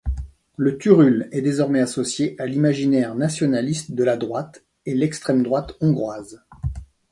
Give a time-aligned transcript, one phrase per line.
[0.57, 6.41] Le turul est désormais associé à l'imaginaire nationaliste de la droite et l'extrême-droite hongroise.